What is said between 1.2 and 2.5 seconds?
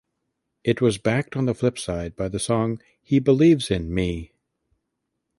on the flip side by the